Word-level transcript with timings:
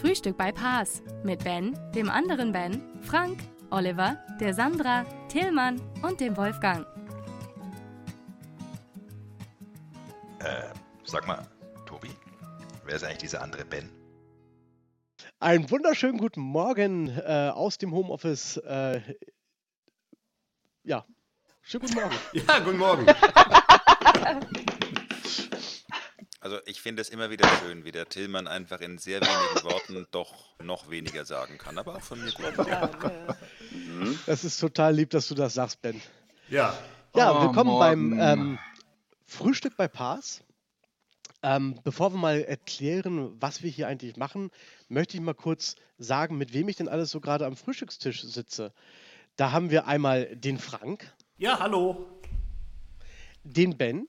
Frühstück 0.00 0.36
bei 0.36 0.52
Paas 0.52 1.02
mit 1.24 1.42
Ben, 1.42 1.76
dem 1.92 2.08
anderen 2.08 2.52
Ben, 2.52 2.80
Frank, 3.02 3.40
Oliver, 3.70 4.16
der 4.38 4.54
Sandra, 4.54 5.04
Tillmann 5.28 5.80
und 6.02 6.20
dem 6.20 6.36
Wolfgang. 6.36 6.86
Äh, 10.38 10.68
sag 11.04 11.26
mal, 11.26 11.44
Tobi, 11.84 12.10
wer 12.84 12.94
ist 12.94 13.02
eigentlich 13.02 13.18
dieser 13.18 13.42
andere 13.42 13.64
Ben? 13.64 13.90
Einen 15.40 15.68
wunderschönen 15.68 16.18
guten 16.18 16.42
Morgen 16.42 17.08
äh, 17.08 17.50
aus 17.52 17.78
dem 17.78 17.92
Homeoffice. 17.92 18.56
Äh, 18.58 19.00
ja, 20.84 21.04
schönen 21.62 21.86
guten 21.86 21.94
Morgen. 21.94 22.16
Ja, 22.34 22.58
guten 22.60 22.78
Morgen. 22.78 23.04
Also 26.48 26.60
ich 26.64 26.80
finde 26.80 27.02
es 27.02 27.10
immer 27.10 27.28
wieder 27.28 27.46
schön, 27.60 27.84
wie 27.84 27.92
der 27.92 28.08
Tillmann 28.08 28.46
einfach 28.46 28.80
in 28.80 28.96
sehr 28.96 29.20
wenigen 29.20 29.64
Worten 29.70 30.06
doch 30.12 30.32
noch 30.62 30.88
weniger 30.88 31.26
sagen 31.26 31.58
kann, 31.58 31.76
aber 31.76 31.96
auch 31.96 32.00
von 32.00 32.24
mir 32.24 32.32
gut. 32.32 32.54
Das 34.24 34.44
ist 34.44 34.58
total 34.58 34.94
lieb, 34.94 35.10
dass 35.10 35.28
du 35.28 35.34
das 35.34 35.52
sagst, 35.52 35.82
Ben. 35.82 36.00
Ja. 36.48 36.74
Ja, 37.14 37.38
Oh, 37.38 37.42
willkommen 37.42 37.78
beim 37.78 38.08
morgen. 38.16 38.20
ähm, 38.40 38.58
Frühstück 39.26 39.76
bei 39.76 39.88
Paas. 39.88 40.42
Ähm, 41.42 41.78
bevor 41.84 42.14
wir 42.14 42.18
mal 42.18 42.40
erklären, 42.40 43.38
was 43.42 43.62
wir 43.62 43.70
hier 43.70 43.86
eigentlich 43.86 44.16
machen, 44.16 44.50
möchte 44.88 45.18
ich 45.18 45.22
mal 45.22 45.34
kurz 45.34 45.74
sagen, 45.98 46.38
mit 46.38 46.54
wem 46.54 46.70
ich 46.70 46.76
denn 46.76 46.88
alles 46.88 47.10
so 47.10 47.20
gerade 47.20 47.44
am 47.44 47.56
Frühstückstisch 47.56 48.22
sitze. 48.22 48.72
Da 49.36 49.52
haben 49.52 49.68
wir 49.70 49.86
einmal 49.86 50.34
den 50.34 50.58
Frank, 50.58 51.12
Ja, 51.36 51.58
hallo. 51.58 52.06
den 53.44 53.76
Ben, 53.76 54.08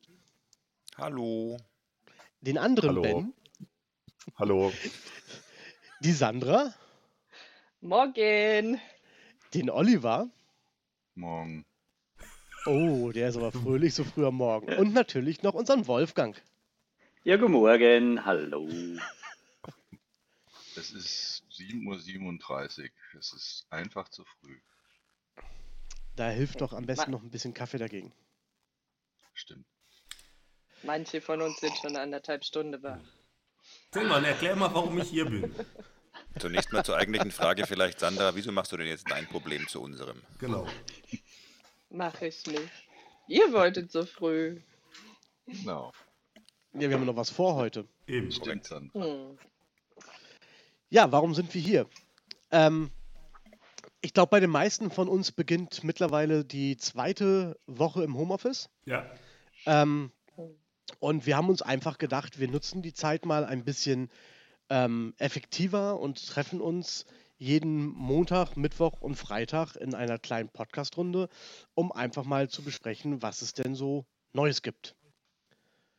Hallo. 0.97 1.57
Den 2.41 2.57
anderen 2.57 2.89
Hallo. 2.89 3.01
Ben, 3.01 3.33
Hallo. 4.35 4.71
die 6.01 6.11
Sandra, 6.11 6.73
Morgen! 7.81 8.79
den 9.53 9.69
Oliver. 9.69 10.29
Morgen. 11.15 11.65
Oh, 12.65 13.11
der 13.11 13.29
ist 13.29 13.37
aber 13.37 13.51
fröhlich 13.51 13.93
so 13.93 14.03
früh 14.03 14.25
am 14.25 14.35
Morgen. 14.35 14.73
Und 14.77 14.93
natürlich 14.93 15.43
noch 15.43 15.53
unseren 15.53 15.87
Wolfgang. 15.87 16.41
Ja, 17.23 17.37
guten 17.37 17.53
Morgen, 17.53 18.25
hallo. 18.25 18.69
Es 20.75 20.91
ist 20.91 21.43
7.37 21.51 22.83
Uhr. 22.83 22.89
Es 23.17 23.33
ist 23.33 23.65
einfach 23.69 24.09
zu 24.09 24.23
früh. 24.23 24.57
Da 26.15 26.29
hilft 26.29 26.61
doch 26.61 26.73
am 26.73 26.85
besten 26.85 27.11
noch 27.11 27.23
ein 27.23 27.31
bisschen 27.31 27.53
Kaffee 27.53 27.77
dagegen. 27.77 28.13
Stimmt. 29.33 29.65
Manche 30.83 31.21
von 31.21 31.41
uns 31.41 31.59
sind 31.59 31.75
schon 31.77 31.95
anderthalb 31.95 32.43
Stunden 32.43 32.81
wach. 32.83 32.99
Tillmann, 33.91 34.23
erklär 34.23 34.55
mal, 34.55 34.73
warum 34.73 34.99
ich 34.99 35.09
hier 35.09 35.25
bin. 35.25 35.53
Zunächst 36.37 36.71
mal 36.71 36.83
zur 36.83 36.97
eigentlichen 36.97 37.31
Frage 37.31 37.65
vielleicht, 37.65 37.99
Sandra, 37.99 38.35
wieso 38.35 38.51
machst 38.51 38.71
du 38.71 38.77
denn 38.77 38.87
jetzt 38.87 39.09
dein 39.09 39.27
Problem 39.27 39.67
zu 39.67 39.81
unserem? 39.81 40.21
Genau. 40.39 40.67
Mach 41.89 42.21
ich 42.21 42.45
nicht. 42.45 42.69
Ihr 43.27 43.51
wolltet 43.51 43.91
so 43.91 44.05
früh. 44.05 44.61
Genau. 45.47 45.91
Ja, 46.73 46.81
wir 46.81 46.93
haben 46.93 47.05
noch 47.05 47.15
was 47.15 47.29
vor 47.29 47.55
heute. 47.55 47.87
Eben. 48.07 48.31
Stimmt 48.31 48.69
dann. 48.71 48.91
Hm. 48.93 49.37
Ja, 50.89 51.11
warum 51.11 51.33
sind 51.33 51.53
wir 51.53 51.61
hier? 51.61 51.87
Ähm, 52.51 52.91
ich 54.01 54.13
glaube, 54.13 54.29
bei 54.29 54.39
den 54.39 54.49
meisten 54.49 54.91
von 54.91 55.09
uns 55.09 55.31
beginnt 55.31 55.83
mittlerweile 55.83 56.45
die 56.45 56.77
zweite 56.77 57.59
Woche 57.67 58.03
im 58.03 58.15
Homeoffice. 58.15 58.69
Ja. 58.85 59.09
Ähm, 59.65 60.11
und 60.99 61.25
wir 61.25 61.37
haben 61.37 61.49
uns 61.49 61.61
einfach 61.61 61.97
gedacht, 61.97 62.39
wir 62.39 62.47
nutzen 62.47 62.81
die 62.81 62.93
Zeit 62.93 63.25
mal 63.25 63.45
ein 63.45 63.63
bisschen 63.63 64.09
ähm, 64.69 65.13
effektiver 65.17 65.99
und 65.99 66.25
treffen 66.27 66.61
uns 66.61 67.05
jeden 67.37 67.85
Montag, 67.85 68.57
Mittwoch 68.57 69.01
und 69.01 69.15
Freitag 69.15 69.75
in 69.75 69.95
einer 69.95 70.19
kleinen 70.19 70.49
Podcast-Runde, 70.49 71.29
um 71.73 71.91
einfach 71.91 72.25
mal 72.25 72.49
zu 72.49 72.63
besprechen, 72.63 73.21
was 73.21 73.41
es 73.41 73.53
denn 73.53 73.75
so 73.75 74.05
Neues 74.33 74.61
gibt. 74.61 74.95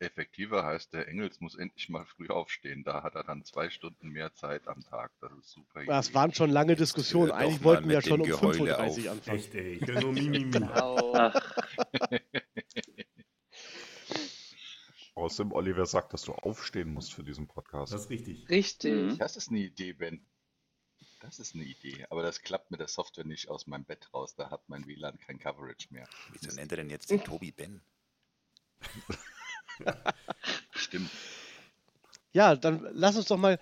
Effektiver 0.01 0.65
heißt, 0.65 0.95
der 0.95 1.09
Engels 1.09 1.41
muss 1.41 1.57
endlich 1.57 1.89
mal 1.91 2.07
früh 2.07 2.29
aufstehen. 2.29 2.85
Da 2.85 3.03
hat 3.03 3.15
er 3.15 3.25
dann 3.25 3.45
zwei 3.45 3.69
Stunden 3.69 4.09
mehr 4.09 4.33
Zeit 4.33 4.67
am 4.67 4.83
Tag. 4.83 5.11
Das 5.21 5.31
ist 5.33 5.51
super. 5.51 5.85
Das 5.85 6.15
waren 6.15 6.33
schon 6.33 6.51
lange 6.51 6.75
Diskussionen. 6.75 7.29
doch 7.29 7.37
Eigentlich 7.37 7.63
wollten 7.63 7.89
wir 7.89 7.97
ja 7.97 8.03
schon 8.03 8.21
um 8.21 8.27
dem 8.27 8.37
Geheule 8.37 8.59
5.30 8.59 8.69
Uhr 8.71 8.79
auf. 8.79 9.11
anfangen. 9.11 9.39
Echt, 9.39 9.55
ey. 9.55 9.73
Ich 9.81 9.87
höre 9.87 10.01
nur 10.01 10.13
Mimimi. 10.13 10.65
Au. 10.65 11.33
Außerdem, 15.31 15.53
Oliver 15.53 15.87
sagt, 15.87 16.13
dass 16.13 16.23
du 16.23 16.33
aufstehen 16.33 16.93
musst 16.93 17.15
für 17.15 17.23
diesen 17.23 17.47
Podcast. 17.47 17.93
Das 17.93 18.03
ist 18.03 18.11
richtig. 18.11 18.49
Richtig. 18.49 18.93
Mhm. 18.93 19.19
Das 19.19 19.37
ist 19.37 19.51
eine 19.51 19.61
Idee, 19.61 19.93
Ben. 19.93 20.21
Das 21.21 21.39
ist 21.39 21.55
eine 21.55 21.63
Idee. 21.63 22.05
Aber 22.11 22.23
das 22.23 22.41
klappt 22.41 22.73
mit 22.73 22.81
der 22.81 22.89
Software 22.89 23.25
nicht 23.25 23.49
aus 23.49 23.69
meinem 23.69 23.85
Bett 23.85 24.13
raus. 24.13 24.35
Da 24.35 24.51
hat 24.51 24.69
mein 24.69 24.89
WLAN 24.89 25.21
kein 25.21 25.39
Coverage 25.39 25.87
mehr. 25.91 26.09
Wieso 26.33 26.53
nennt 26.57 26.73
er 26.73 26.79
denn 26.79 26.91
jetzt 26.91 27.11
den 27.11 27.23
Tobi 27.23 27.53
Ben? 27.53 27.81
Stimmt. 30.73 31.11
Ja, 32.33 32.57
dann 32.57 32.89
lass 32.93 33.17
uns 33.17 33.27
doch 33.27 33.37
mal 33.37 33.61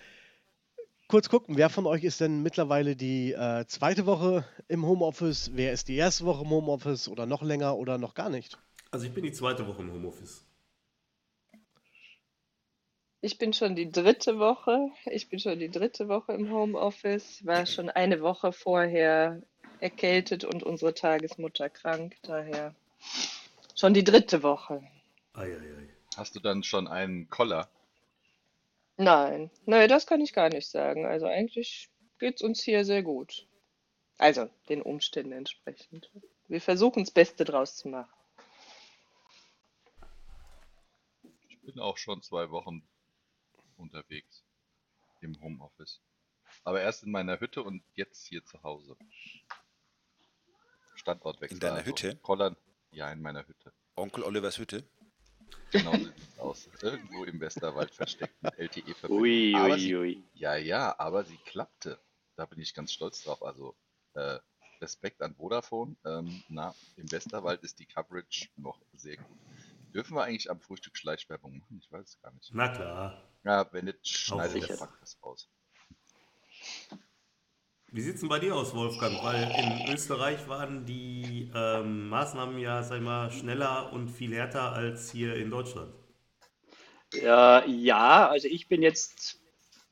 kurz 1.07 1.29
gucken, 1.29 1.55
wer 1.55 1.69
von 1.69 1.85
euch 1.85 2.03
ist 2.03 2.19
denn 2.19 2.41
mittlerweile 2.41 2.95
die 2.95 3.33
äh, 3.33 3.65
zweite 3.67 4.07
Woche 4.07 4.43
im 4.67 4.87
Homeoffice? 4.87 5.51
Wer 5.53 5.71
ist 5.71 5.87
die 5.87 5.97
erste 5.97 6.25
Woche 6.25 6.45
im 6.45 6.49
Homeoffice 6.49 7.07
oder 7.09 7.27
noch 7.27 7.43
länger 7.43 7.77
oder 7.77 7.99
noch 7.99 8.15
gar 8.15 8.29
nicht? 8.29 8.57
Also 8.89 9.05
ich 9.05 9.13
bin 9.13 9.23
die 9.23 9.33
zweite 9.33 9.67
Woche 9.67 9.83
im 9.83 9.91
Homeoffice. 9.91 10.48
Ich 13.21 13.37
bin 13.37 13.51
schon 13.51 13.75
die 13.75 13.91
dritte 13.91 14.39
Woche. 14.39 14.91
Ich 15.05 15.29
bin 15.29 15.39
schon 15.39 15.59
die 15.59 15.69
dritte 15.69 16.07
Woche 16.07 16.31
im 16.31 16.51
Homeoffice. 16.51 17.45
War 17.45 17.65
schon 17.65 17.89
eine 17.89 18.21
Woche 18.21 18.53
vorher 18.53 19.41
erkältet 19.81 20.45
und 20.45 20.63
unsere 20.63 20.93
Tagesmutter 20.93 21.69
krank. 21.69 22.15
Daher 22.21 22.73
schon 23.75 23.93
die 23.93 24.05
dritte 24.05 24.41
Woche. 24.41 24.83
Eieiei. 25.33 25.89
Hast 26.15 26.35
du 26.35 26.39
dann 26.39 26.63
schon 26.63 26.87
einen 26.87 27.29
Koller? 27.29 27.69
Nein, 28.95 29.49
nein, 29.65 29.87
das 29.87 30.07
kann 30.07 30.21
ich 30.21 30.33
gar 30.33 30.49
nicht 30.49 30.67
sagen. 30.67 31.05
Also 31.05 31.25
eigentlich 31.25 31.89
geht's 32.19 32.41
uns 32.41 32.61
hier 32.61 32.85
sehr 32.85 33.03
gut. 33.03 33.47
Also 34.17 34.49
den 34.69 34.81
Umständen 34.81 35.33
entsprechend. 35.33 36.09
Wir 36.47 36.61
versuchen 36.61 37.03
das 37.03 37.11
Beste 37.11 37.45
draus 37.45 37.75
zu 37.75 37.89
machen. 37.89 38.13
Ich 41.47 41.59
bin 41.61 41.79
auch 41.79 41.97
schon 41.97 42.21
zwei 42.21 42.49
Wochen 42.49 42.83
unterwegs 43.79 44.43
im 45.21 45.39
Homeoffice. 45.41 46.01
Aber 46.63 46.81
erst 46.81 47.03
in 47.03 47.11
meiner 47.11 47.39
Hütte 47.39 47.63
und 47.63 47.83
jetzt 47.95 48.25
hier 48.25 48.43
zu 48.45 48.61
Hause. 48.63 48.97
Standortwechsel. 50.95 51.55
In 51.55 51.59
deiner 51.59 51.77
also 51.77 51.89
Hütte? 51.89 52.15
Kollern, 52.17 52.55
ja, 52.91 53.11
in 53.11 53.21
meiner 53.21 53.47
Hütte. 53.47 53.71
Onkel 53.95 54.23
Olivers 54.23 54.57
Hütte? 54.57 54.83
Genau 55.71 55.91
so 55.91 56.05
sieht's 56.05 56.39
aus. 56.39 56.69
Irgendwo 56.81 57.23
im 57.25 57.39
Westerwald 57.39 57.91
versteckt 57.91 58.41
mit 58.41 58.57
LTE-Verbindung. 58.57 59.21
ui, 59.21 59.55
ui, 59.55 59.79
sie, 59.79 59.95
ui. 59.95 60.23
ja, 60.33 60.55
ja, 60.55 60.97
aber 60.99 61.23
sie 61.23 61.37
klappte. 61.37 61.99
Da 62.35 62.45
bin 62.45 62.59
ich 62.59 62.73
ganz 62.73 62.91
stolz 62.91 63.23
drauf. 63.23 63.43
Also 63.43 63.75
äh, 64.13 64.39
Respekt 64.81 65.21
an 65.21 65.35
Vodafone. 65.35 65.95
Ähm, 66.05 66.43
na, 66.49 66.73
im 66.95 67.11
Westerwald 67.11 67.63
ist 67.63 67.79
die 67.79 67.85
Coverage 67.85 68.49
noch 68.55 68.79
sehr 68.93 69.17
gut. 69.17 69.37
Dürfen 69.93 70.15
wir 70.15 70.23
eigentlich 70.23 70.49
am 70.49 70.59
Frühstück 70.59 70.97
Schleichwerbung 70.97 71.57
machen? 71.57 71.79
Ich 71.81 71.91
weiß 71.91 72.07
es 72.07 72.21
gar 72.21 72.31
nicht. 72.31 72.51
Na 72.53 72.67
klar. 72.69 73.21
Ja, 73.43 73.67
wenn 73.71 73.85
nicht, 73.85 74.07
schneidet 74.07 74.69
der. 74.69 74.77
Frank 74.77 74.97
das 74.99 75.17
raus. 75.23 75.49
Wie 77.91 78.01
sieht's 78.01 78.19
denn 78.19 78.29
bei 78.29 78.39
dir 78.39 78.55
aus, 78.55 78.73
Wolfgang? 78.75 79.21
Weil 79.23 79.51
in 79.57 79.85
Österreich 79.85 80.47
waren 80.47 80.85
die 80.85 81.51
ähm, 81.55 82.07
Maßnahmen 82.09 82.57
ja, 82.59 82.83
sag 82.83 82.97
ich 82.97 83.03
mal, 83.03 83.31
schneller 83.31 83.91
und 83.91 84.09
viel 84.09 84.33
härter 84.35 84.73
als 84.73 85.09
hier 85.11 85.35
in 85.35 85.49
Deutschland. 85.49 85.93
Äh, 87.13 87.69
ja, 87.69 88.27
also 88.29 88.47
ich 88.47 88.67
bin 88.67 88.81
jetzt 88.81 89.39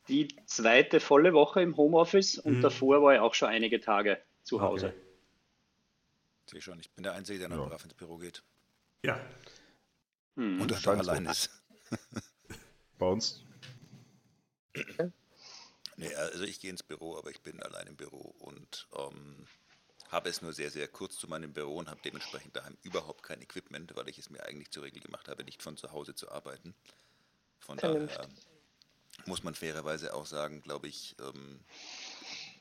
die 0.08 0.28
zweite 0.46 1.00
volle 1.00 1.34
Woche 1.34 1.62
im 1.62 1.76
Homeoffice 1.78 2.38
und 2.38 2.60
Mhm. 2.60 2.62
davor 2.64 3.02
war 3.04 3.14
ich 3.16 3.20
auch 3.20 3.34
schon 3.34 3.50
einige 3.50 3.80
Tage 3.80 4.22
zu 4.44 4.62
Hause. 4.62 4.88
Okay. 4.88 5.02
Sehe 6.50 6.62
schon, 6.62 6.80
ich 6.80 6.92
bin 6.94 7.04
der 7.04 7.14
Einzige, 7.14 7.40
der 7.40 7.50
noch 7.50 7.58
Ja. 7.58 7.66
brav 7.70 7.84
ins 7.84 7.94
Büro 7.94 8.18
geht. 8.18 8.44
Ja. 9.04 9.20
Hm. 10.38 10.62
Und 10.62 10.72
dann 10.72 10.80
scheint 10.80 11.04
so. 11.04 11.10
allein 11.12 11.26
ist. 11.26 11.50
Bei 12.98 13.06
uns, 13.06 13.44
Nee, 15.98 16.14
also 16.14 16.44
ich 16.44 16.60
gehe 16.60 16.70
ins 16.70 16.84
Büro, 16.84 17.18
aber 17.18 17.32
ich 17.32 17.42
bin 17.42 17.62
allein 17.64 17.88
im 17.88 17.96
Büro 17.96 18.36
und 18.40 18.88
ähm, 18.96 19.48
habe 20.10 20.30
es 20.30 20.44
nur 20.44 20.54
sehr, 20.54 20.70
sehr 20.70 20.88
kurz 20.88 21.18
zu 21.18 21.28
meinem 21.28 21.54
Büro 21.54 21.78
und 21.78 21.90
habe 21.90 22.00
dementsprechend 22.06 22.56
daheim 22.56 22.78
überhaupt 22.84 23.24
kein 23.24 23.42
Equipment, 23.42 23.96
weil 23.96 24.08
ich 24.08 24.20
es 24.20 24.30
mir 24.30 24.44
eigentlich 24.44 24.70
zur 24.70 24.84
Regel 24.84 25.02
gemacht 25.02 25.28
habe, 25.28 25.44
nicht 25.44 25.64
von 25.64 25.76
zu 25.76 25.92
Hause 25.92 26.14
zu 26.14 26.32
arbeiten. 26.32 26.76
Von 27.60 27.80
Vernünftig. 27.80 28.16
daher 28.16 28.30
muss 29.26 29.44
man 29.44 29.56
fairerweise 29.56 30.14
auch 30.14 30.28
sagen, 30.28 30.62
glaube 30.62 30.88
ich, 30.88 31.16
ähm, 31.20 31.60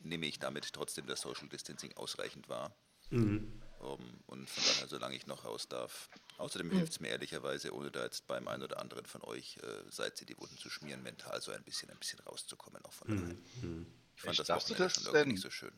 nehme 0.01 0.25
ich 0.25 0.39
damit 0.39 0.73
trotzdem 0.73 1.07
das 1.07 1.21
Social 1.21 1.49
Distancing 1.49 1.95
ausreichend 1.97 2.49
wahr. 2.49 2.75
Mhm. 3.11 3.61
Ähm, 3.83 4.21
und 4.27 4.49
von 4.51 4.65
daher, 4.65 4.89
solange 4.89 5.17
ich 5.17 5.27
noch 5.27 5.45
raus 5.45 5.69
darf. 5.69 6.09
Außerdem 6.39 6.71
hilft 6.71 6.93
es 6.93 7.01
mir 7.01 7.09
ehrlicherweise, 7.09 7.73
ohne 7.75 7.91
da 7.91 8.05
jetzt 8.05 8.27
beim 8.27 8.47
einen 8.49 8.63
oder 8.63 8.81
anderen 8.81 9.07
von 9.07 9.23
euch, 9.25 9.59
äh, 9.63 9.67
seit 9.91 10.17
sie 10.17 10.27
die 10.27 10.37
Wunden 10.39 10.57
zu 10.59 10.69
schmieren, 10.71 11.03
mental 11.03 11.41
so 11.41 11.53
ein 11.53 11.63
bisschen, 11.63 11.91
ein 11.91 11.99
bisschen 11.99 12.21
rauszukommen, 12.21 12.85
auch 12.85 12.93
von 12.93 13.09
daheim. 13.09 13.43
Mhm. 13.63 13.87
Ich 14.17 14.23
fand 14.23 14.39
Echt, 14.39 14.41
das 14.41 14.47
du 14.47 14.55
Wochenende 14.75 14.85
das 14.95 15.03
schon 15.03 15.13
denn? 15.15 15.29
nicht 15.29 15.43
so 15.43 15.51
schön. 15.51 15.73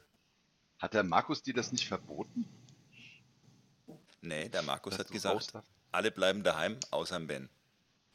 Hat 0.78 0.94
der 0.94 1.02
Markus 1.02 1.42
dir 1.42 1.54
das 1.54 1.72
nicht 1.72 1.86
verboten? 1.88 2.46
Nee, 4.20 4.48
der 4.48 4.62
Markus 4.62 4.92
Dass 4.96 5.06
hat 5.06 5.12
gesagt, 5.12 5.52
alle 5.92 6.10
bleiben 6.10 6.42
daheim, 6.42 6.78
außer 6.90 7.18
Ben. 7.20 7.48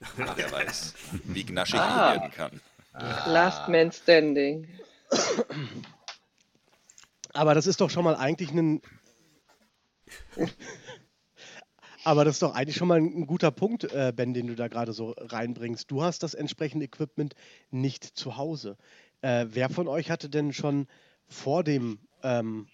Der 0.38 0.52
weiß, 0.52 0.94
wie 1.24 1.46
gnaschig 1.46 1.80
Ah. 1.80 2.14
ich 2.16 2.22
werden 2.22 2.32
kann. 2.32 2.62
Last 3.32 3.70
Man 3.70 3.92
Standing. 3.92 4.68
Aber 7.34 7.54
das 7.56 7.68
ist 7.68 7.80
doch 7.82 7.90
schon 7.90 8.04
mal 8.04 8.16
eigentlich 8.16 8.52
ein. 8.52 8.82
Aber 12.06 12.26
das 12.26 12.36
ist 12.36 12.42
doch 12.42 12.54
eigentlich 12.54 12.76
schon 12.76 12.90
mal 12.90 13.00
ein, 13.00 13.26
guter 13.28 13.52
Punkt, 13.52 13.86
äh, 13.86 14.12
Ben, 14.14 14.34
den 14.34 14.48
du 14.48 14.56
da 14.56 14.68
gerade 14.68 14.92
so 14.92 15.16
reinbringst. 15.18 15.90
Du 15.90 16.04
hast 16.04 16.22
das 16.22 16.34
entsprechende 16.34 16.86
Equipment 16.86 17.34
nicht 17.72 18.04
zu 18.04 18.36
Hause. 18.36 18.78
Äh, 19.22 19.46
wer 19.50 19.70
von 19.70 19.88
euch 19.88 20.12
hatte 20.12 20.30
denn 20.30 20.52
schon 20.52 20.88
vor 21.28 21.64
dem 21.64 22.00
ähm, 22.24 22.68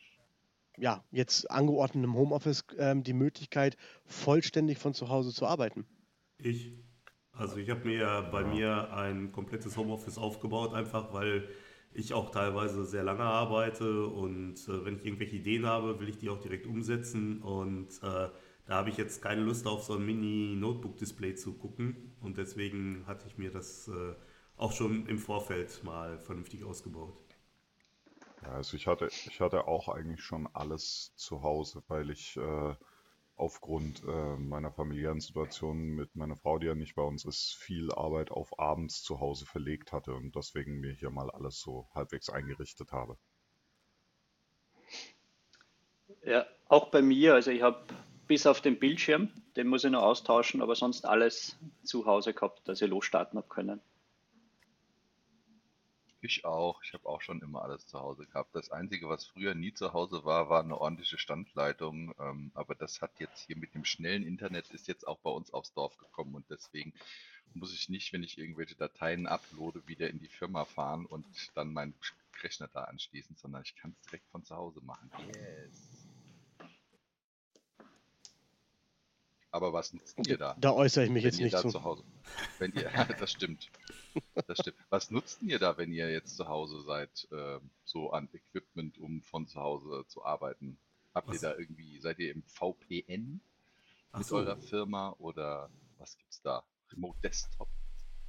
ja, 0.77 1.03
jetzt 1.11 1.51
angeordneten 1.51 2.13
Homeoffice 2.13 2.65
ähm, 2.77 3.03
die 3.03 3.13
Möglichkeit, 3.13 3.77
vollständig 4.05 4.79
von 4.79 4.93
zu 4.93 5.09
Hause 5.09 5.33
zu 5.33 5.45
arbeiten? 5.45 5.85
Ich. 6.37 6.73
Also 7.31 7.57
ich 7.57 7.69
habe 7.69 7.87
mir 7.87 8.27
bei 8.33 8.43
mir 8.43 8.91
ein 8.93 9.31
komplettes 9.31 9.77
Homeoffice 9.77 10.17
aufgebaut, 10.17 10.73
einfach 10.73 11.13
weil 11.13 11.47
ich 11.93 12.13
auch 12.13 12.31
teilweise 12.31 12.85
sehr 12.85 13.03
lange 13.03 13.23
arbeite 13.23 14.05
und 14.05 14.55
äh, 14.67 14.85
wenn 14.85 14.95
ich 14.97 15.05
irgendwelche 15.05 15.37
Ideen 15.37 15.65
habe, 15.65 15.99
will 15.99 16.09
ich 16.09 16.17
die 16.17 16.29
auch 16.29 16.39
direkt 16.39 16.67
umsetzen 16.67 17.41
und 17.41 17.89
äh, 18.03 18.29
da 18.65 18.75
habe 18.75 18.89
ich 18.89 18.97
jetzt 18.97 19.21
keine 19.21 19.41
Lust 19.41 19.65
auf 19.65 19.83
so 19.83 19.95
ein 19.95 20.05
Mini-Notebook-Display 20.05 21.35
zu 21.35 21.53
gucken 21.53 22.13
und 22.21 22.37
deswegen 22.37 23.03
hatte 23.07 23.25
ich 23.27 23.37
mir 23.37 23.51
das 23.51 23.87
äh, 23.87 24.13
auch 24.57 24.71
schon 24.71 25.07
im 25.07 25.17
Vorfeld 25.17 25.83
mal 25.83 26.19
vernünftig 26.19 26.63
ausgebaut. 26.63 27.17
Ja, 28.43 28.49
also 28.53 28.77
ich 28.77 28.87
hatte, 28.87 29.07
ich 29.07 29.41
hatte 29.41 29.67
auch 29.67 29.89
eigentlich 29.89 30.21
schon 30.21 30.47
alles 30.53 31.13
zu 31.15 31.41
Hause, 31.41 31.83
weil 31.87 32.09
ich 32.09 32.37
äh, 32.37 32.75
aufgrund 33.39 34.03
äh, 34.05 34.35
meiner 34.37 34.71
familiären 34.71 35.21
Situation 35.21 35.95
mit 35.95 36.15
meiner 36.15 36.35
Frau, 36.35 36.59
die 36.59 36.67
ja 36.67 36.75
nicht 36.75 36.95
bei 36.95 37.01
uns 37.01 37.23
ist, 37.23 37.55
viel 37.55 37.91
Arbeit 37.91 38.31
auf 38.31 38.59
abends 38.59 39.01
zu 39.01 39.19
Hause 39.19 39.45
verlegt 39.45 39.91
hatte 39.93 40.13
und 40.13 40.35
deswegen 40.35 40.79
mir 40.79 40.91
hier 40.91 41.09
mal 41.09 41.29
alles 41.31 41.59
so 41.59 41.87
halbwegs 41.95 42.29
eingerichtet 42.29 42.91
habe. 42.91 43.17
Ja, 46.25 46.45
auch 46.67 46.89
bei 46.91 47.01
mir, 47.01 47.35
also 47.35 47.51
ich 47.51 47.61
habe 47.61 47.81
bis 48.27 48.45
auf 48.45 48.61
den 48.61 48.77
Bildschirm, 48.77 49.29
den 49.55 49.67
muss 49.67 49.85
ich 49.85 49.91
noch 49.91 50.03
austauschen, 50.03 50.61
aber 50.61 50.75
sonst 50.75 51.05
alles 51.05 51.57
zu 51.83 52.05
Hause 52.05 52.33
gehabt, 52.33 52.67
dass 52.67 52.81
ich 52.81 52.89
losstarten 52.89 53.37
habe 53.37 53.47
können. 53.47 53.81
Ich 56.21 56.43
auch. 56.43 56.83
Ich 56.83 56.93
habe 56.93 57.07
auch 57.07 57.21
schon 57.21 57.41
immer 57.41 57.61
alles 57.61 57.87
zu 57.87 57.99
Hause 57.99 58.25
gehabt. 58.25 58.53
Das 58.53 58.71
Einzige, 58.71 59.07
was 59.07 59.25
früher 59.25 59.55
nie 59.55 59.73
zu 59.73 59.93
Hause 59.93 60.25
war, 60.25 60.49
war 60.49 60.63
eine 60.63 60.79
ordentliche 60.79 61.17
Standleitung. 61.17 62.13
Ähm, 62.19 62.51
aber 62.55 62.75
das 62.75 63.01
hat 63.01 63.11
jetzt 63.19 63.45
hier 63.45 63.57
mit 63.57 63.73
dem 63.73 63.85
schnellen 63.85 64.23
Internet 64.23 64.69
ist 64.71 64.87
jetzt 64.87 65.07
auch 65.07 65.19
bei 65.19 65.29
uns 65.29 65.53
aufs 65.53 65.73
Dorf 65.73 65.97
gekommen 65.97 66.35
und 66.35 66.49
deswegen 66.49 66.93
muss 67.53 67.73
ich 67.73 67.89
nicht, 67.89 68.13
wenn 68.13 68.23
ich 68.23 68.37
irgendwelche 68.37 68.75
Dateien 68.75 69.27
uploade, 69.27 69.87
wieder 69.87 70.09
in 70.09 70.19
die 70.19 70.27
Firma 70.27 70.65
fahren 70.65 71.05
und 71.05 71.25
dann 71.55 71.73
meinen 71.73 71.93
Rechner 72.43 72.69
da 72.71 72.83
anschließen, 72.85 73.35
sondern 73.35 73.63
ich 73.63 73.75
kann 73.75 73.91
es 73.91 74.07
direkt 74.07 74.27
von 74.29 74.43
zu 74.43 74.55
Hause 74.55 74.81
machen. 74.81 75.11
Yes. 75.33 75.98
Aber 79.51 79.73
was 79.73 79.93
nutzt 79.93 80.15
ihr 80.27 80.37
da? 80.37 80.55
Da 80.59 80.73
äußere 80.73 81.05
ich 81.05 81.09
mich 81.09 81.23
wenn 81.23 81.29
jetzt 81.29 81.39
ihr 81.39 81.45
nicht 81.45 81.55
da 81.55 81.61
zu. 81.61 81.69
zu 81.69 81.83
Hause. 81.83 82.03
Wenn 82.59 82.71
ihr, 82.73 82.89
das 83.19 83.31
stimmt. 83.31 83.71
Das 84.47 84.59
stimmt. 84.59 84.77
Was 84.89 85.09
nutzt 85.09 85.41
ihr 85.41 85.57
da, 85.57 85.77
wenn 85.77 85.91
ihr 85.91 86.11
jetzt 86.11 86.35
zu 86.35 86.47
Hause 86.47 86.81
seid, 86.81 87.27
ähm, 87.31 87.69
so 87.83 88.11
an 88.11 88.29
Equipment, 88.31 88.99
um 88.99 89.21
von 89.23 89.47
zu 89.47 89.59
Hause 89.59 90.05
zu 90.07 90.23
arbeiten? 90.23 90.77
Habt 91.15 91.29
ihr 91.29 91.33
Was? 91.33 91.41
da 91.41 91.55
irgendwie, 91.57 91.99
seid 91.99 92.19
ihr 92.19 92.31
im 92.31 92.43
VPN 92.43 93.41
Ach 94.11 94.19
mit 94.19 94.27
so. 94.27 94.37
eurer 94.37 94.57
Firma 94.57 95.15
oder 95.17 95.69
was 95.97 96.15
gibt's 96.17 96.41
da? 96.41 96.63
Remote 96.91 97.19
Desktop 97.23 97.69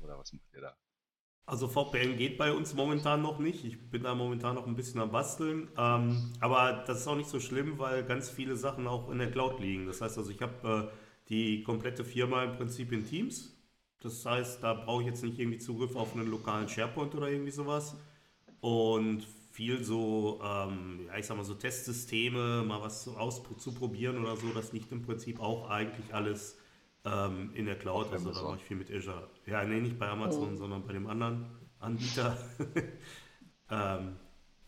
oder 0.00 0.18
was 0.18 0.32
macht 0.32 0.44
ihr 0.54 0.62
da? 0.62 0.76
Also 1.46 1.66
VPN 1.66 2.16
geht 2.16 2.38
bei 2.38 2.52
uns 2.52 2.74
momentan 2.74 3.22
noch 3.22 3.38
nicht. 3.40 3.64
Ich 3.64 3.90
bin 3.90 4.04
da 4.04 4.14
momentan 4.14 4.54
noch 4.54 4.66
ein 4.66 4.76
bisschen 4.76 5.00
am 5.00 5.10
Basteln. 5.10 5.68
Ähm, 5.76 6.32
aber 6.40 6.84
das 6.86 7.00
ist 7.00 7.08
auch 7.08 7.16
nicht 7.16 7.28
so 7.28 7.40
schlimm, 7.40 7.78
weil 7.78 8.04
ganz 8.04 8.30
viele 8.30 8.56
Sachen 8.56 8.86
auch 8.86 9.10
in 9.10 9.18
der 9.18 9.30
Cloud 9.30 9.58
liegen. 9.58 9.86
Das 9.86 10.00
heißt 10.00 10.16
also, 10.16 10.30
ich 10.30 10.40
habe 10.42 10.90
äh, 10.92 10.96
die 11.30 11.62
komplette 11.62 12.04
Firma 12.04 12.44
im 12.44 12.56
Prinzip 12.56 12.92
in 12.92 13.06
Teams. 13.06 13.56
Das 14.00 14.24
heißt, 14.26 14.62
da 14.62 14.74
brauche 14.74 15.02
ich 15.02 15.08
jetzt 15.08 15.22
nicht 15.22 15.38
irgendwie 15.38 15.58
Zugriff 15.58 15.94
auf 15.94 16.14
einen 16.14 16.28
lokalen 16.28 16.68
SharePoint 16.68 17.14
oder 17.14 17.30
irgendwie 17.30 17.52
sowas. 17.52 17.96
Und 18.60 19.22
viel 19.52 19.82
so, 19.84 20.40
ähm, 20.42 21.06
ja, 21.06 21.16
ich 21.18 21.26
sag 21.26 21.36
mal 21.36 21.44
so 21.44 21.54
Testsysteme, 21.54 22.62
mal 22.62 22.80
was 22.80 23.08
auszuprobieren 23.08 24.18
oder 24.18 24.36
so, 24.36 24.48
das 24.52 24.72
liegt 24.72 24.90
im 24.92 25.02
Prinzip 25.02 25.40
auch 25.40 25.68
eigentlich 25.70 26.14
alles 26.14 26.58
ähm, 27.04 27.50
in 27.54 27.66
der 27.66 27.76
Cloud. 27.76 28.06
Auf 28.06 28.12
Also 28.12 28.32
da 28.32 28.42
mache 28.42 28.56
ich 28.56 28.64
viel 28.64 28.76
mit 28.76 28.90
Azure. 28.90 29.28
Ja, 29.46 29.64
nee, 29.64 29.80
nicht 29.80 29.98
bei 29.98 30.08
Amazon, 30.08 30.56
sondern 30.56 30.86
bei 30.86 30.92
dem 30.92 31.06
anderen 31.06 31.46
Anbieter. 31.78 32.36
ähm, 33.70 34.16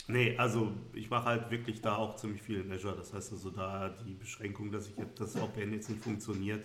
nee, 0.08 0.36
also 0.38 0.72
ich 0.94 1.10
mache 1.10 1.24
halt 1.24 1.50
wirklich 1.50 1.80
da 1.80 1.96
auch 1.96 2.16
ziemlich 2.16 2.42
viel 2.42 2.60
in 2.60 2.72
Azure. 2.72 2.96
Das 2.96 3.12
heißt 3.12 3.32
also 3.32 3.50
da 3.50 3.88
die 3.88 4.14
Beschränkung, 4.14 4.72
dass 4.72 4.88
ich 4.88 4.96
jetzt, 4.96 5.20
das 5.20 5.36
VPN 5.36 5.72
jetzt 5.72 5.90
nicht 5.90 6.02
funktioniert, 6.02 6.64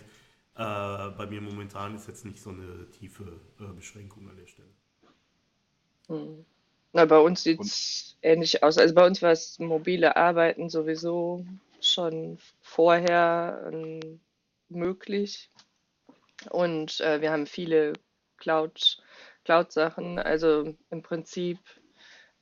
äh, 0.56 1.10
bei 1.10 1.26
mir 1.28 1.40
momentan 1.40 1.94
ist 1.94 2.08
jetzt 2.08 2.24
nicht 2.24 2.40
so 2.40 2.50
eine 2.50 2.90
tiefe 2.90 3.40
äh, 3.60 3.72
Beschränkung 3.74 4.28
an 4.28 4.36
der 4.36 4.46
Stelle. 4.46 4.68
Hm. 6.08 6.44
Na, 6.92 7.04
bei 7.04 7.18
uns 7.18 7.42
sieht 7.42 7.60
es 7.60 8.16
ähnlich 8.22 8.62
aus. 8.62 8.78
Also 8.78 8.94
bei 8.94 9.06
uns 9.06 9.22
war 9.22 9.30
es 9.30 9.58
mobile 9.58 10.16
Arbeiten 10.16 10.68
sowieso 10.68 11.44
schon 11.80 12.38
vorher 12.60 13.70
ähm, 13.72 14.20
möglich. 14.68 15.50
Und 16.50 17.00
äh, 17.00 17.20
wir 17.20 17.30
haben 17.30 17.46
viele 17.46 17.92
Cloud, 18.38 19.02
Cloud-Sachen. 19.44 20.18
Also 20.18 20.74
im 20.90 21.02
Prinzip 21.02 21.58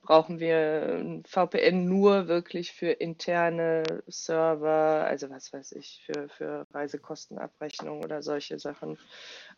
brauchen 0.06 0.40
wir 0.40 1.00
ein 1.00 1.24
VPN 1.24 1.84
nur 1.84 2.28
wirklich 2.28 2.72
für 2.72 2.90
interne 2.90 3.82
Server, 4.06 5.04
also 5.06 5.28
was 5.28 5.52
weiß 5.52 5.72
ich, 5.72 6.02
für, 6.06 6.28
für 6.28 6.66
Reisekostenabrechnung 6.72 8.02
oder 8.02 8.22
solche 8.22 8.58
Sachen, 8.58 8.98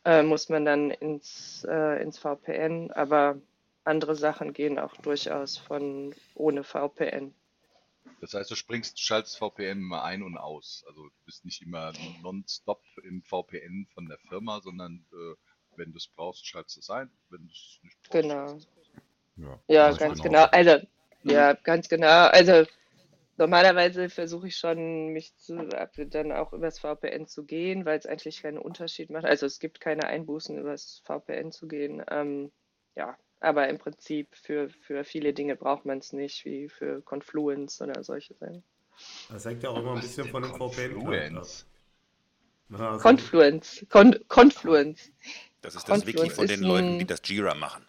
äh, 0.04 0.22
muss 0.22 0.48
man 0.48 0.64
dann 0.64 0.90
ins, 0.90 1.64
äh, 1.68 2.02
ins 2.02 2.18
VPN. 2.18 2.90
Aber 2.92 3.40
andere 3.84 4.16
Sachen 4.16 4.52
gehen 4.52 4.78
auch 4.78 4.96
durchaus 4.96 5.56
von 5.58 6.14
ohne 6.34 6.64
VPN. 6.64 7.34
Das 8.20 8.34
heißt, 8.34 8.50
du 8.50 8.56
springst, 8.56 9.00
schaltest 9.00 9.38
VPN 9.38 9.78
immer 9.78 10.02
ein 10.02 10.22
und 10.22 10.36
aus. 10.38 10.84
Also 10.88 11.04
du 11.04 11.14
bist 11.24 11.44
nicht 11.44 11.62
immer 11.62 11.92
nonstop 12.22 12.82
im 13.04 13.22
VPN 13.22 13.86
von 13.94 14.08
der 14.08 14.18
Firma, 14.18 14.60
sondern 14.60 15.04
äh, 15.12 15.34
wenn 15.76 15.92
du 15.92 15.98
es 15.98 16.08
brauchst, 16.08 16.46
schaltest 16.46 16.76
du 16.76 16.80
es 16.80 16.90
ein. 16.90 17.10
Wenn 17.30 17.46
du 17.46 17.52
es 17.52 17.78
nicht 17.82 17.96
brauchst, 18.02 18.12
Genau. 18.12 18.46
schaltest 18.46 18.66
du 18.76 18.80
es 18.80 18.88
aus. 18.88 19.02
Ja, 19.38 19.58
Ja, 19.68 19.92
ganz 19.92 20.22
genau. 20.22 20.44
Also, 20.44 20.78
ja, 21.22 21.52
ganz 21.54 21.88
genau. 21.88 22.26
Also, 22.28 22.64
normalerweise 23.36 24.08
versuche 24.08 24.48
ich 24.48 24.56
schon, 24.56 25.08
mich 25.08 25.36
zu, 25.36 25.68
dann 26.10 26.32
auch 26.32 26.52
übers 26.52 26.78
VPN 26.78 27.26
zu 27.26 27.44
gehen, 27.44 27.84
weil 27.84 27.98
es 27.98 28.06
eigentlich 28.06 28.42
keinen 28.42 28.58
Unterschied 28.58 29.10
macht. 29.10 29.24
Also, 29.24 29.46
es 29.46 29.58
gibt 29.58 29.80
keine 29.80 30.04
Einbußen, 30.06 30.58
übers 30.58 31.02
VPN 31.04 31.52
zu 31.52 31.68
gehen. 31.68 32.02
Ähm, 32.10 32.50
ja, 32.96 33.16
aber 33.40 33.68
im 33.68 33.78
Prinzip 33.78 34.34
für, 34.34 34.68
für 34.70 35.04
viele 35.04 35.32
Dinge 35.32 35.54
braucht 35.56 35.84
man 35.84 35.98
es 35.98 36.12
nicht, 36.12 36.44
wie 36.44 36.68
für 36.68 37.00
Confluence 37.02 37.80
oder 37.80 38.02
solche 38.02 38.34
Sachen. 38.34 38.64
Das 39.30 39.44
hängt 39.44 39.62
ja 39.62 39.70
auch 39.70 39.78
immer 39.78 39.94
ein 39.94 40.00
bisschen 40.00 40.28
von 40.28 40.42
dem 40.42 40.50
VPN 40.52 40.58
ab. 40.58 41.04
Confluence? 41.04 41.66
Ja, 42.70 42.90
also- 42.90 43.02
Confluence. 43.02 43.86
Con 43.88 44.18
Confluence. 44.28 45.12
Das 45.60 45.74
ist 45.74 45.88
das 45.88 46.06
Wiki 46.06 46.18
Confluence 46.18 46.34
von 46.34 46.44
ist 46.46 46.56
den 46.56 46.62
Leuten, 46.64 46.98
die 46.98 47.06
das 47.06 47.20
Jira 47.24 47.54
machen. 47.54 47.84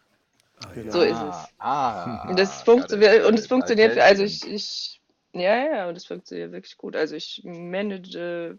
Ah, 0.60 0.74
ja. 0.76 0.92
So 0.92 1.02
ist 1.02 1.22
Ah, 1.22 1.30
es. 1.30 1.54
Ah, 1.60 2.30
Und 2.30 2.40
das, 2.40 2.62
it, 2.68 3.26
und 3.26 3.40
it. 3.40 3.48
funktioniert, 3.48 3.98
also 3.98 4.24
ich, 4.24 4.46
ich, 4.48 5.02
ja, 5.34 5.66
ja, 5.76 5.90
und 5.90 5.96
es 5.96 6.06
funktioniert 6.06 6.52
wirklich 6.52 6.78
gut. 6.78 6.96
Also 6.96 7.16
ich 7.16 7.42
manage 7.44 8.58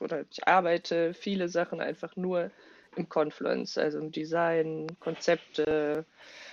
oder 0.00 0.24
ich 0.30 0.46
arbeite 0.46 1.14
viele 1.14 1.48
Sachen 1.48 1.80
einfach 1.80 2.16
nur 2.16 2.50
im 2.96 3.08
Confluence, 3.08 3.78
also 3.78 3.98
im 3.98 4.10
Design, 4.10 4.88
Konzepte, 4.98 6.04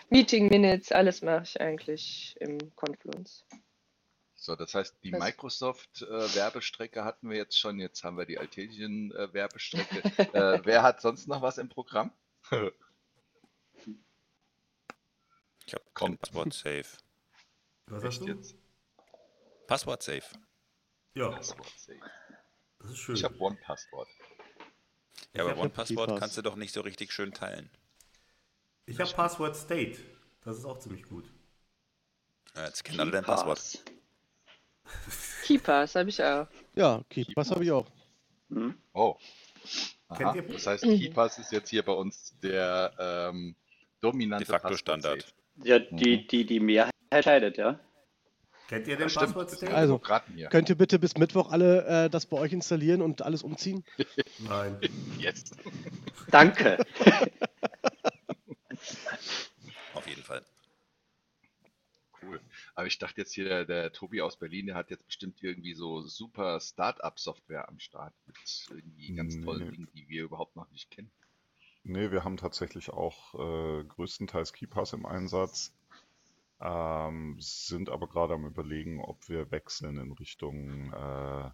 Meeting 0.09 0.49
Minutes, 0.49 0.91
alles 0.91 1.21
mache 1.21 1.43
ich 1.43 1.59
eigentlich 1.59 2.35
im 2.39 2.57
Confluence. 2.75 3.45
So, 4.35 4.55
das 4.55 4.75
heißt, 4.75 4.95
die 5.03 5.11
Das- 5.11 5.19
Microsoft-Werbestrecke 5.19 7.03
hatten 7.03 7.29
wir 7.29 7.37
jetzt 7.37 7.57
schon, 7.59 7.79
jetzt 7.79 8.03
haben 8.03 8.17
wir 8.17 8.25
die 8.25 8.37
Altesian-Werbestrecke. 8.37 10.03
äh, 10.33 10.59
wer 10.63 10.83
hat 10.83 11.01
sonst 11.01 11.27
noch 11.27 11.41
was 11.41 11.57
im 11.57 11.69
Programm? 11.69 12.11
Ich 15.67 15.73
habe 15.73 15.83
Kommt. 15.93 16.21
Passwort 16.21 16.53
safe. 16.53 16.85
Was 17.87 18.03
hast 18.03 18.19
du? 18.21 18.27
jetzt? 18.27 18.55
Passwort 19.67 20.01
safe. 20.01 20.23
Ja, 21.13 21.29
Passwort 21.29 21.69
safe. 21.77 21.99
das 22.79 22.91
ist 22.91 22.97
schön. 22.97 23.15
Ich 23.15 23.23
habe 23.23 23.37
One-Passwort. 23.39 24.07
Ja, 25.33 25.43
aber 25.43 25.57
One-Passwort 25.57 26.07
KeyPass. 26.07 26.19
kannst 26.19 26.37
du 26.37 26.41
doch 26.41 26.55
nicht 26.55 26.73
so 26.73 26.81
richtig 26.81 27.11
schön 27.11 27.33
teilen. 27.33 27.69
Ich 28.85 28.99
habe 28.99 29.11
Password 29.11 29.55
State. 29.55 29.99
Das 30.41 30.57
ist 30.57 30.65
auch 30.65 30.79
ziemlich 30.79 31.03
gut. 31.03 31.29
Ja, 32.55 32.65
jetzt 32.65 32.83
kennen 32.83 32.99
alle 33.01 33.11
dein 33.11 33.23
Passwort. 33.25 33.59
Keepass. 35.43 35.43
KeyPass 35.45 35.95
habe 35.95 36.09
ich 36.09 36.23
auch. 36.23 36.47
Ja, 36.75 37.03
KeyPass 37.09 37.51
habe 37.51 37.63
ich 37.65 37.71
auch. 37.71 37.87
Hm? 38.49 38.77
Oh. 38.93 39.17
Kennt 40.15 40.21
Aha. 40.29 40.35
ihr- 40.35 40.43
Das 40.47 40.65
heißt, 40.67 40.83
KeyPass 40.83 41.39
ist 41.39 41.51
jetzt 41.51 41.69
hier 41.69 41.83
bei 41.83 41.91
uns 41.91 42.33
der 42.41 42.93
ähm, 42.97 43.55
dominante 43.99 44.45
De 44.45 44.51
facto 44.51 44.69
Passwort 44.69 44.79
Standard. 44.79 45.33
Ja, 45.63 45.79
die, 45.79 46.27
die, 46.27 46.45
die 46.45 46.59
Mehrheit 46.59 46.93
entscheidet, 47.09 47.57
ja. 47.57 47.79
Kennt 48.67 48.87
ihr 48.87 48.97
den. 48.97 49.07
Passwort? 49.07 49.63
Also. 49.63 49.99
Könnt 50.49 50.69
ihr 50.69 50.75
bitte 50.75 50.99
bis 50.99 51.17
Mittwoch 51.17 51.51
alle 51.51 52.05
äh, 52.05 52.09
das 52.09 52.25
bei 52.25 52.37
euch 52.37 52.51
installieren 52.51 53.01
und 53.01 53.21
alles 53.21 53.43
umziehen? 53.43 53.85
Nein. 54.39 54.77
Jetzt. 55.19 55.55
Danke. 56.29 56.77
Auf 59.93 60.05
jeden 60.07 60.23
Fall. 60.23 60.43
Cool. 62.21 62.41
Aber 62.75 62.87
ich 62.87 62.99
dachte 62.99 63.21
jetzt 63.21 63.33
hier, 63.33 63.45
der, 63.45 63.65
der 63.65 63.93
Tobi 63.93 64.21
aus 64.21 64.37
Berlin, 64.37 64.65
der 64.67 64.75
hat 64.75 64.89
jetzt 64.89 65.05
bestimmt 65.05 65.41
irgendwie 65.41 65.73
so 65.73 66.01
super 66.01 66.59
Start-up-Software 66.59 67.69
am 67.69 67.79
Start 67.79 68.13
mit 68.25 68.35
irgendwie 68.69 69.15
ganz 69.15 69.39
tollen 69.41 69.65
nee. 69.65 69.71
Dingen, 69.71 69.87
die 69.93 70.09
wir 70.09 70.23
überhaupt 70.23 70.55
noch 70.55 70.69
nicht 70.71 70.91
kennen. 70.91 71.09
Nee, 71.89 72.11
wir 72.11 72.25
haben 72.25 72.35
tatsächlich 72.35 72.89
auch 72.89 73.33
äh, 73.35 73.83
größtenteils 73.85 74.51
KeyPass 74.51 74.91
im 74.91 75.05
Einsatz, 75.05 75.73
ähm, 76.59 77.37
sind 77.39 77.89
aber 77.89 78.07
gerade 78.09 78.33
am 78.33 78.45
Überlegen, 78.45 78.99
ob 79.01 79.29
wir 79.29 79.51
wechseln 79.51 79.97
in 79.97 80.11
Richtung 80.11 80.91
äh, 80.91 81.49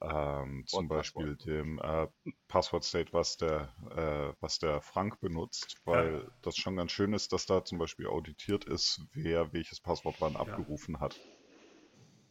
ähm, 0.00 0.64
zum 0.66 0.88
Beispiel 0.88 1.32
One-Passwort. 1.36 1.46
dem 1.46 1.78
äh, 1.80 2.06
Password 2.46 2.84
State, 2.84 3.12
was 3.12 3.36
der, 3.36 3.74
äh, 3.90 4.32
was 4.40 4.58
der 4.58 4.80
Frank 4.80 5.20
benutzt, 5.20 5.76
weil 5.84 6.30
das 6.40 6.56
schon 6.56 6.76
ganz 6.76 6.92
schön 6.92 7.12
ist, 7.12 7.32
dass 7.34 7.44
da 7.44 7.62
zum 7.62 7.76
Beispiel 7.78 8.06
auditiert 8.06 8.64
ist, 8.64 9.02
wer 9.12 9.52
welches 9.52 9.80
Passwort 9.80 10.16
wann 10.20 10.36
abgerufen 10.36 10.98
hat. 11.00 11.14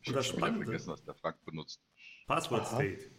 Ich 0.02 0.08
Und 0.10 0.16
habe 0.16 0.16
das 0.16 0.26
schon 0.28 0.40
Spannende- 0.40 0.66
vergessen, 0.66 0.92
was 0.92 1.04
der 1.04 1.14
Frank 1.16 1.38
benutzt. 1.46 1.82
Password. 2.26 2.66
State. 2.66 3.12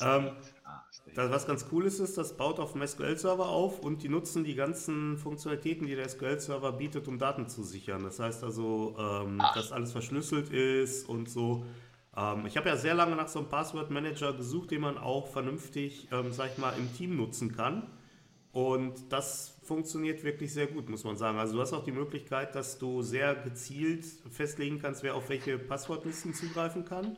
Ähm, 0.00 0.30
Ah. 0.72 0.84
Das, 1.14 1.30
was 1.30 1.46
ganz 1.46 1.66
cool 1.72 1.86
ist, 1.86 1.98
ist, 1.98 2.16
das 2.16 2.36
baut 2.36 2.58
auf 2.58 2.72
dem 2.72 2.86
SQL-Server 2.86 3.46
auf 3.46 3.80
und 3.80 4.02
die 4.02 4.08
nutzen 4.08 4.44
die 4.44 4.54
ganzen 4.54 5.18
Funktionalitäten, 5.18 5.86
die 5.86 5.94
der 5.94 6.08
SQL-Server 6.08 6.72
bietet, 6.72 7.08
um 7.08 7.18
Daten 7.18 7.48
zu 7.48 7.62
sichern. 7.62 8.02
Das 8.04 8.18
heißt 8.18 8.44
also, 8.44 8.96
ähm, 8.98 9.38
dass 9.54 9.72
alles 9.72 9.92
verschlüsselt 9.92 10.50
ist 10.50 11.08
und 11.08 11.28
so. 11.28 11.66
Ähm, 12.16 12.46
ich 12.46 12.56
habe 12.56 12.68
ja 12.68 12.76
sehr 12.76 12.94
lange 12.94 13.16
nach 13.16 13.28
so 13.28 13.40
einem 13.40 13.48
Password-Manager 13.48 14.32
gesucht, 14.34 14.70
den 14.70 14.80
man 14.82 14.96
auch 14.98 15.26
vernünftig, 15.28 16.08
ähm, 16.12 16.32
sag 16.32 16.52
ich 16.52 16.58
mal, 16.58 16.72
im 16.78 16.92
Team 16.94 17.16
nutzen 17.16 17.54
kann. 17.54 17.90
Und 18.52 19.12
das 19.12 19.58
funktioniert 19.62 20.22
wirklich 20.24 20.52
sehr 20.52 20.66
gut, 20.66 20.88
muss 20.88 21.04
man 21.04 21.16
sagen. 21.16 21.38
Also 21.38 21.54
du 21.54 21.60
hast 21.60 21.72
auch 21.72 21.84
die 21.84 21.92
Möglichkeit, 21.92 22.54
dass 22.54 22.78
du 22.78 23.02
sehr 23.02 23.34
gezielt 23.34 24.04
festlegen 24.30 24.78
kannst, 24.80 25.02
wer 25.02 25.14
auf 25.14 25.28
welche 25.30 25.58
Passwortlisten 25.58 26.34
zugreifen 26.34 26.84
kann. 26.84 27.16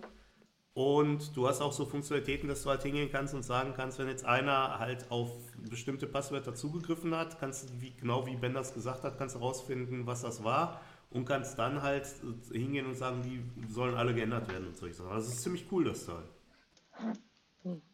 Und 0.75 1.37
du 1.37 1.47
hast 1.47 1.61
auch 1.61 1.73
so 1.73 1.87
Funktionalitäten, 1.87 2.49
dass 2.49 2.65
du 2.65 2.71
halt 2.71 2.83
hingehen 2.83 3.09
kannst 3.11 3.33
und 3.33 3.45
sagen 3.45 3.75
kannst, 3.77 4.01
wenn 4.01 4.09
jetzt 4.09 4.25
einer 4.25 4.81
halt 4.81 5.09
auf 5.09 5.31
bestimmte 5.57 6.09
Passwörter 6.09 6.57
zugegriffen 6.57 7.15
hat, 7.15 7.39
kannst 7.39 7.71
du, 7.71 7.81
wie, 7.81 7.93
genau 7.93 8.27
wie 8.27 8.35
Ben 8.35 8.55
das 8.55 8.75
gesagt 8.75 9.05
hat, 9.05 9.17
kannst 9.17 9.37
du 9.37 9.41
herausfinden, 9.41 10.05
was 10.07 10.23
das 10.23 10.43
war 10.43 10.81
und 11.11 11.27
kannst 11.27 11.61
dann 11.61 11.81
halt 11.81 12.07
hingehen 12.51 12.87
und 12.87 12.97
sagen, 12.97 13.23
die 13.23 13.73
sollen 13.73 13.95
alle 13.95 14.15
geändert 14.15 14.49
werden 14.49 14.67
und 14.67 14.77
solche 14.77 14.97
Sachen. 14.97 15.13
Also 15.13 15.29
es 15.29 15.35
ist 15.35 15.43
ziemlich 15.45 15.67
cool, 15.71 15.85
das 15.85 16.07
Teil. 16.07 16.25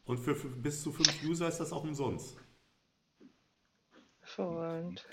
Und 0.06 0.18
für, 0.18 0.34
für 0.34 0.48
bis 0.48 0.82
zu 0.82 0.90
fünf 0.90 1.22
User 1.22 1.48
ist 1.48 1.58
das 1.58 1.72
auch 1.72 1.84
umsonst. 1.84 2.38
Hervorragend. 4.20 5.06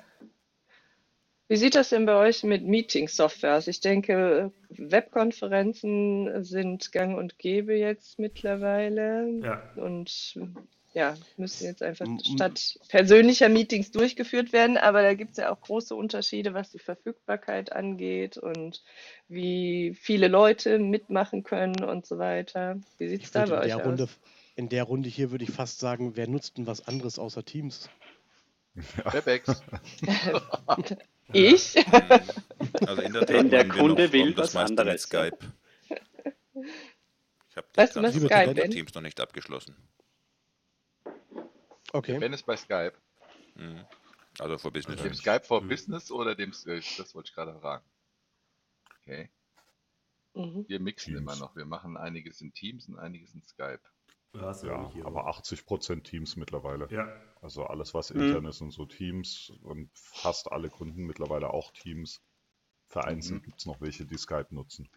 Wie 1.49 1.55
sieht 1.55 1.75
das 1.75 1.89
denn 1.89 2.05
bei 2.05 2.15
euch 2.15 2.43
mit 2.43 2.65
Meeting-Software 2.65 3.55
aus? 3.57 3.67
Ich 3.67 3.79
denke, 3.79 4.51
Webkonferenzen 4.69 6.43
sind 6.43 6.91
gang 6.91 7.17
und 7.17 7.39
gäbe 7.39 7.73
jetzt 7.73 8.19
mittlerweile 8.19 9.29
Ja. 9.41 9.61
und 9.75 10.37
ja, 10.93 11.15
müssen 11.37 11.65
jetzt 11.65 11.83
einfach 11.83 12.07
statt 12.23 12.79
persönlicher 12.89 13.49
Meetings 13.49 13.91
durchgeführt 13.91 14.51
werden, 14.51 14.77
aber 14.77 15.03
da 15.03 15.13
gibt 15.13 15.31
es 15.31 15.37
ja 15.37 15.53
auch 15.53 15.61
große 15.61 15.95
Unterschiede, 15.95 16.53
was 16.53 16.71
die 16.71 16.79
Verfügbarkeit 16.79 17.71
angeht 17.71 18.37
und 18.37 18.83
wie 19.27 19.95
viele 20.01 20.27
Leute 20.27 20.79
mitmachen 20.79 21.43
können 21.43 21.83
und 21.83 22.07
so 22.07 22.17
weiter. 22.17 22.79
Wie 22.97 23.07
sieht 23.07 23.23
es 23.23 23.31
da 23.31 23.45
bei 23.45 23.57
in 23.57 23.59
euch 23.59 23.67
der 23.67 23.77
aus? 23.77 23.85
Runde, 23.85 24.07
in 24.55 24.69
der 24.69 24.83
Runde 24.83 25.07
hier 25.07 25.29
würde 25.29 25.43
ich 25.43 25.51
fast 25.51 25.79
sagen, 25.79 26.13
wer 26.15 26.27
nutzt 26.27 26.57
denn 26.57 26.65
was 26.65 26.87
anderes 26.87 27.19
außer 27.19 27.45
Teams? 27.45 27.89
Webex. 29.13 29.61
Ich? 31.33 31.75
Also 32.87 33.01
in 33.03 33.13
der 33.13 33.21
Tat 33.25 33.35
Wenn 33.35 33.49
der 33.49 33.67
Kunde 33.67 34.05
noch, 34.05 34.13
will, 34.13 34.33
das 34.33 34.47
was 34.47 34.53
meiste 34.55 34.73
mit 34.73 34.79
anderes. 34.79 35.03
Skype. 35.03 35.37
Ich 37.49 37.55
habe 37.57 37.67
was 37.75 37.95
Liebe 37.95 38.25
Skype? 38.27 38.69
Teams 38.69 38.93
noch 38.95 39.01
nicht 39.01 39.19
abgeschlossen. 39.19 39.75
Okay. 41.93 42.17
Ben 42.19 42.33
ist 42.33 42.45
bei 42.45 42.57
Skype. 42.57 42.93
Mhm. 43.55 43.85
Also 44.39 44.57
für 44.57 44.71
Business. 44.71 45.01
Dem 45.01 45.13
Skype 45.13 45.43
for 45.43 45.61
Mhm. 45.61 45.69
Business 45.69 46.11
oder 46.11 46.35
dem, 46.35 46.51
äh, 46.65 46.81
das 46.97 47.13
wollte 47.15 47.29
ich 47.29 47.35
gerade 47.35 47.59
fragen. 47.59 47.85
Okay. 49.01 49.29
Mhm. 50.33 50.65
Wir 50.67 50.79
mixen 50.79 51.13
Teams. 51.13 51.21
immer 51.21 51.35
noch. 51.35 51.55
Wir 51.55 51.65
machen 51.65 51.95
einiges 51.97 52.41
in 52.41 52.53
Teams 52.53 52.87
und 52.87 52.97
einiges 52.99 53.33
in 53.33 53.43
Skype. 53.43 53.81
Ja, 54.33 54.53
Ja, 54.63 55.05
aber 55.05 55.27
80% 55.27 56.03
Teams 56.07 56.35
mittlerweile. 56.37 56.89
Ja. 56.89 57.07
Also 57.41 57.65
alles, 57.65 57.93
was 57.93 58.09
Mhm. 58.13 58.19
intern 58.21 58.45
ist 58.45 58.61
und 58.61 58.71
so 58.71 58.85
Teams 58.85 59.49
und 59.63 59.91
fast 59.97 60.51
alle 60.51 60.69
Kunden 60.69 61.05
mittlerweile 61.05 61.49
auch 61.51 61.71
Teams. 61.71 62.21
Vereinzelt 62.87 63.41
Mhm. 63.41 63.45
gibt 63.45 63.59
es 63.59 63.65
noch 63.67 63.81
welche, 63.81 64.05
die 64.05 64.17
Skype 64.17 64.47
nutzen. 64.55 64.89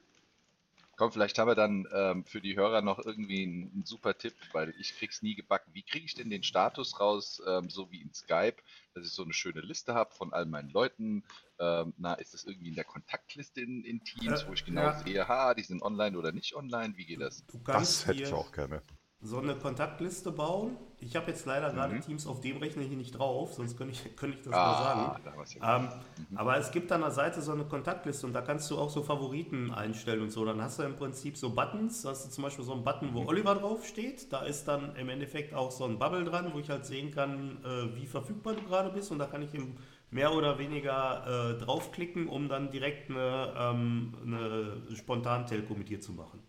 Komm, 0.96 1.12
vielleicht 1.12 1.38
haben 1.38 1.48
wir 1.48 1.54
dann 1.54 1.86
ähm, 1.94 2.24
für 2.26 2.40
die 2.42 2.56
Hörer 2.56 2.82
noch 2.82 2.98
irgendwie 2.98 3.42
einen, 3.42 3.72
einen 3.72 3.84
super 3.86 4.16
Tipp, 4.18 4.34
weil 4.52 4.74
ich 4.78 4.94
krieg's 4.96 5.22
nie 5.22 5.34
gebacken. 5.34 5.72
Wie 5.74 5.82
kriege 5.82 6.04
ich 6.04 6.14
denn 6.14 6.28
den 6.30 6.42
Status 6.42 7.00
raus, 7.00 7.42
ähm, 7.46 7.70
so 7.70 7.90
wie 7.90 8.02
in 8.02 8.12
Skype, 8.12 8.56
dass 8.94 9.06
ich 9.06 9.12
so 9.12 9.22
eine 9.24 9.32
schöne 9.32 9.62
Liste 9.62 9.94
habe 9.94 10.14
von 10.14 10.32
all 10.34 10.44
meinen 10.44 10.68
Leuten? 10.70 11.24
Ähm, 11.58 11.94
na, 11.96 12.14
ist 12.14 12.34
das 12.34 12.44
irgendwie 12.44 12.68
in 12.68 12.74
der 12.74 12.84
Kontaktliste 12.84 13.62
in, 13.62 13.82
in 13.84 14.04
Teams, 14.04 14.42
Äh, 14.42 14.46
wo 14.46 14.52
ich 14.52 14.64
genau 14.64 14.82
ja. 14.82 14.92
sehe, 14.92 15.26
ha, 15.26 15.54
die 15.54 15.62
sind 15.62 15.82
online 15.82 16.18
oder 16.18 16.32
nicht 16.32 16.54
online? 16.54 16.96
Wie 16.96 17.06
geht 17.06 17.20
das? 17.20 17.44
Du 17.48 17.58
Das 17.64 18.06
hätte 18.06 18.22
ich 18.22 18.32
auch 18.32 18.52
gerne. 18.52 18.82
So 19.22 19.38
eine 19.38 19.54
Kontaktliste 19.54 20.32
bauen. 20.32 20.76
Ich 20.98 21.16
habe 21.16 21.30
jetzt 21.30 21.46
leider 21.46 21.72
gerade 21.72 21.94
Mhm. 21.94 22.00
Teams 22.02 22.26
auf 22.26 22.40
dem 22.40 22.56
Rechner 22.58 22.82
hier 22.82 22.96
nicht 22.96 23.12
drauf, 23.12 23.54
sonst 23.54 23.76
könnte 23.76 23.92
ich, 23.92 24.02
könnte 24.16 24.36
ich 24.38 24.44
das 24.44 24.54
Ah, 24.54 24.64
mal 24.66 24.76
sagen. 24.76 25.22
da 25.60 25.76
Ähm, 25.78 25.88
Aber 26.36 26.56
es 26.58 26.70
gibt 26.70 26.90
an 26.92 27.00
der 27.02 27.10
Seite 27.10 27.40
so 27.42 27.52
eine 27.52 27.64
Kontaktliste 27.64 28.26
und 28.26 28.32
da 28.32 28.40
kannst 28.42 28.70
du 28.70 28.78
auch 28.78 28.90
so 28.90 29.02
Favoriten 29.02 29.70
einstellen 29.72 30.22
und 30.22 30.30
so. 30.30 30.44
Dann 30.44 30.60
hast 30.62 30.78
du 30.78 30.82
im 30.82 30.96
Prinzip 30.96 31.36
so 31.36 31.50
Buttons. 31.54 32.02
Da 32.02 32.10
hast 32.10 32.26
du 32.26 32.30
zum 32.30 32.44
Beispiel 32.44 32.64
so 32.64 32.72
einen 32.72 32.84
Button, 32.84 33.14
wo 33.14 33.24
Oliver 33.26 33.54
draufsteht. 33.54 34.32
Da 34.32 34.40
ist 34.42 34.64
dann 34.68 34.94
im 34.96 35.08
Endeffekt 35.08 35.54
auch 35.54 35.70
so 35.70 35.84
ein 35.84 35.98
Bubble 35.98 36.24
dran, 36.24 36.52
wo 36.54 36.58
ich 36.58 36.68
halt 36.70 36.84
sehen 36.86 37.10
kann, 37.10 37.58
äh, 37.64 37.96
wie 37.96 38.06
verfügbar 38.06 38.54
du 38.54 38.62
gerade 38.62 38.90
bist. 38.90 39.10
Und 39.10 39.18
da 39.18 39.26
kann 39.26 39.42
ich 39.42 39.54
im 39.54 39.76
mehr 40.10 40.34
oder 40.34 40.58
weniger 40.58 41.54
äh, 41.56 41.58
draufklicken, 41.64 42.28
um 42.28 42.48
dann 42.48 42.70
direkt 42.70 43.10
eine, 43.10 43.54
ähm, 43.56 44.14
eine 44.24 44.82
Spontan-Telco 44.96 45.74
mit 45.74 45.88
dir 45.88 46.00
zu 46.00 46.12
machen. 46.12 46.40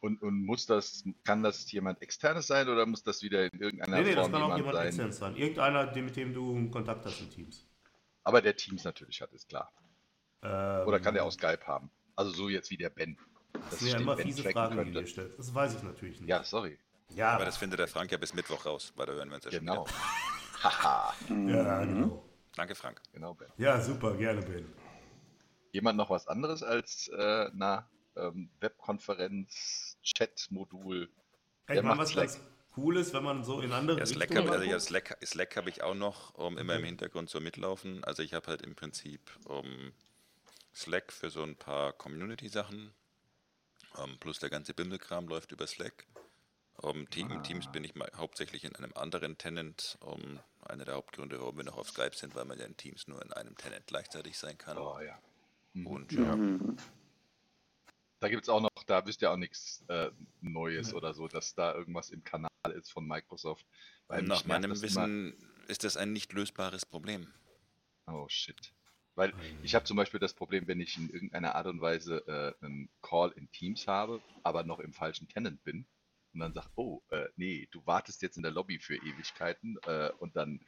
Und, 0.00 0.22
und 0.22 0.44
muss 0.46 0.64
das, 0.66 1.04
kann 1.24 1.42
das 1.42 1.70
jemand 1.72 2.00
externes 2.00 2.46
sein 2.46 2.68
oder 2.68 2.86
muss 2.86 3.02
das 3.02 3.22
wieder 3.22 3.52
in 3.52 3.60
irgendeiner 3.60 3.98
Nee, 3.98 4.08
nee, 4.10 4.14
das 4.14 4.28
Form 4.28 4.32
kann 4.32 4.42
auch 4.52 4.56
jemand 4.56 4.74
sein? 4.76 4.86
externes 4.86 5.18
sein. 5.18 5.36
Irgendeiner, 5.36 5.94
mit 5.94 6.16
dem 6.16 6.32
du 6.32 6.70
Kontakt 6.70 7.04
hast 7.04 7.20
in 7.20 7.30
Teams. 7.30 7.66
Aber 8.24 8.40
der 8.40 8.56
Teams 8.56 8.84
natürlich 8.84 9.20
hat, 9.20 9.32
ist 9.32 9.48
klar. 9.48 9.70
Ähm, 10.42 10.86
Oder 10.86 11.00
kann 11.00 11.12
der 11.14 11.24
auch 11.24 11.32
Skype 11.32 11.66
haben? 11.66 11.90
Also 12.16 12.30
so 12.32 12.48
jetzt 12.48 12.70
wie 12.70 12.78
der 12.78 12.88
Ben. 12.90 13.18
Das 13.52 13.78
sind 13.80 13.88
ja 13.92 13.98
immer 13.98 14.16
Ben 14.16 14.26
fiese 14.26 14.42
Fragen, 14.50 14.76
die 14.78 14.84
könnte. 14.84 15.00
ihr 15.00 15.06
stellt. 15.06 15.38
Das 15.38 15.54
weiß 15.54 15.74
ich 15.74 15.82
natürlich 15.82 16.20
nicht. 16.20 16.28
Ja, 16.30 16.42
sorry. 16.44 16.78
Ja, 17.10 17.32
Aber 17.32 17.44
das 17.44 17.56
findet 17.58 17.78
der 17.78 17.88
Frank 17.88 18.10
ja 18.12 18.18
bis 18.18 18.32
Mittwoch 18.34 18.64
raus, 18.64 18.92
weil 18.96 19.04
da 19.06 19.12
hören 19.12 19.28
wir 19.28 19.34
uns 19.36 19.44
ja 19.44 19.50
schon 19.50 19.60
Genau. 19.60 19.84
wieder. 19.86 19.94
Haha. 20.62 21.14
ja, 21.28 21.84
genau. 21.84 22.24
Danke, 22.56 22.74
Frank. 22.74 23.02
Genau, 23.12 23.34
Ben. 23.34 23.48
Ja, 23.58 23.80
super, 23.80 24.14
gerne, 24.16 24.40
Ben. 24.42 24.66
Jemand 25.72 25.96
noch 25.98 26.08
was 26.10 26.26
anderes 26.26 26.62
als 26.62 27.08
äh, 27.08 27.50
na, 27.54 27.88
ähm, 28.16 28.50
Webkonferenz, 28.60 29.89
Chat-Modul? 30.02 31.08
Meine, 31.66 31.82
macht 31.82 32.16
was 32.16 32.40
cool 32.76 32.96
ist, 32.96 33.12
wenn 33.12 33.24
man 33.24 33.44
so 33.44 33.60
in 33.60 33.72
andere 33.72 33.98
Ja, 33.98 34.06
Slack 34.06 34.30
Richtungen 34.30 34.48
habe 34.48 34.58
also, 34.58 34.70
ja. 34.70 34.80
Slack, 34.80 35.18
Slack 35.24 35.56
hab 35.56 35.66
ich 35.66 35.82
auch 35.82 35.94
noch 35.94 36.34
um, 36.34 36.58
immer 36.58 36.76
im 36.76 36.84
Hintergrund 36.84 37.30
so 37.30 37.40
mitlaufen. 37.40 38.04
Also 38.04 38.22
ich 38.22 38.34
habe 38.34 38.46
halt 38.46 38.62
im 38.62 38.74
Prinzip 38.74 39.20
um, 39.44 39.92
Slack 40.74 41.12
für 41.12 41.30
so 41.30 41.42
ein 41.42 41.56
paar 41.56 41.92
Community-Sachen. 41.92 42.92
Um, 43.96 44.18
plus 44.18 44.38
der 44.38 44.50
ganze 44.50 44.72
Bimmelkram 44.72 45.26
läuft 45.26 45.52
über 45.52 45.66
Slack. 45.66 46.06
Um, 46.76 47.10
Team, 47.10 47.30
in 47.30 47.42
Teams 47.42 47.70
bin 47.72 47.84
ich 47.84 47.94
mal 47.94 48.10
hauptsächlich 48.16 48.64
in 48.64 48.74
einem 48.76 48.92
anderen 48.94 49.36
Tenant. 49.36 49.98
Um, 50.00 50.40
einer 50.62 50.84
der 50.84 50.94
Hauptgründe, 50.94 51.40
warum 51.40 51.56
wir 51.56 51.64
noch 51.64 51.76
auf 51.76 51.88
Skype 51.88 52.14
sind, 52.14 52.34
weil 52.34 52.44
man 52.44 52.58
ja 52.58 52.66
in 52.66 52.76
Teams 52.76 53.08
nur 53.08 53.20
in 53.22 53.32
einem 53.32 53.56
Tenant 53.56 53.86
gleichzeitig 53.86 54.38
sein 54.38 54.56
kann. 54.56 54.78
Oh 54.78 55.00
ja. 55.00 55.18
Mhm. 55.72 55.86
Und 55.86 56.12
ja, 56.12 56.38
Da 58.20 58.28
gibt 58.28 58.44
es 58.44 58.48
auch 58.48 58.60
noch, 58.60 58.69
da 58.90 59.06
wisst 59.06 59.22
ihr 59.22 59.30
auch 59.30 59.36
nichts 59.36 59.84
äh, 59.88 60.10
Neues 60.40 60.92
oder 60.94 61.14
so, 61.14 61.28
dass 61.28 61.54
da 61.54 61.74
irgendwas 61.74 62.10
im 62.10 62.24
Kanal 62.24 62.50
ist 62.74 62.90
von 62.90 63.06
Microsoft. 63.06 63.64
Weil 64.08 64.22
nach 64.22 64.44
meinem 64.44 64.72
Wissen 64.82 65.34
ist 65.68 65.84
das 65.84 65.96
ein 65.96 66.12
nicht 66.12 66.32
lösbares 66.32 66.84
Problem. 66.84 67.32
Oh 68.06 68.26
shit. 68.28 68.74
Weil 69.14 69.32
ich 69.62 69.74
habe 69.74 69.84
zum 69.84 69.96
Beispiel 69.96 70.18
das 70.18 70.34
Problem, 70.34 70.66
wenn 70.66 70.80
ich 70.80 70.96
in 70.96 71.08
irgendeiner 71.10 71.54
Art 71.54 71.66
und 71.66 71.80
Weise 71.80 72.24
äh, 72.26 72.64
einen 72.64 72.90
Call 73.02 73.30
in 73.36 73.50
Teams 73.52 73.86
habe, 73.86 74.20
aber 74.42 74.64
noch 74.64 74.80
im 74.80 74.92
falschen 74.92 75.28
Tenant 75.28 75.62
bin 75.62 75.86
und 76.32 76.40
dann 76.40 76.52
sagt, 76.52 76.70
oh, 76.74 77.02
äh, 77.10 77.28
nee, 77.36 77.68
du 77.70 77.84
wartest 77.86 78.22
jetzt 78.22 78.36
in 78.36 78.42
der 78.42 78.52
Lobby 78.52 78.78
für 78.78 78.96
Ewigkeiten 78.96 79.78
äh, 79.86 80.10
und 80.18 80.36
dann, 80.36 80.60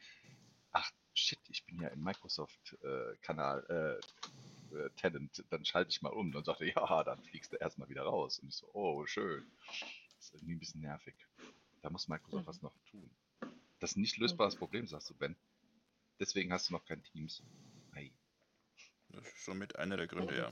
ach 0.71 0.89
shit, 1.13 1.39
ich 1.49 1.65
bin 1.65 1.81
ja 1.81 1.89
im 1.89 2.03
Microsoft-Kanal, 2.03 3.99
äh, 4.75 4.89
Tenant, 4.91 5.43
dann 5.49 5.65
schalte 5.65 5.91
ich 5.91 6.01
mal 6.01 6.13
um. 6.13 6.31
Dann 6.31 6.43
sagt 6.43 6.61
er, 6.61 6.67
ja, 6.67 7.03
dann 7.03 7.21
fliegst 7.23 7.53
du 7.53 7.57
erstmal 7.57 7.89
wieder 7.89 8.03
raus. 8.03 8.39
Und 8.39 8.49
ich 8.49 8.55
so, 8.55 8.67
oh, 8.73 9.05
schön. 9.05 9.45
Das 10.17 10.25
ist 10.25 10.33
irgendwie 10.33 10.55
ein 10.55 10.59
bisschen 10.59 10.81
nervig. 10.81 11.15
Da 11.81 11.89
muss 11.89 12.07
Microsoft 12.07 12.47
was 12.47 12.61
noch 12.61 12.73
tun. 12.89 13.09
Das 13.79 13.91
ist 13.91 13.97
ein 13.97 14.01
nicht 14.01 14.17
lösbares 14.17 14.55
Problem, 14.55 14.87
sagst 14.87 15.09
du, 15.09 15.13
Ben. 15.13 15.35
Deswegen 16.19 16.53
hast 16.53 16.69
du 16.69 16.73
noch 16.73 16.85
kein 16.85 17.03
Teams. 17.03 17.43
Ei. 17.93 18.11
Das 19.09 19.27
ist 19.27 19.45
somit 19.45 19.75
einer 19.75 19.97
der 19.97 20.07
Gründe, 20.07 20.37
ja. 20.37 20.51